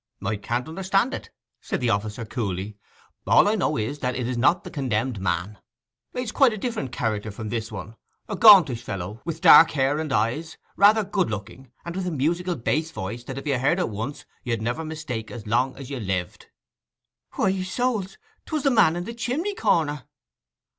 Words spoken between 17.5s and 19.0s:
souls—'twas the man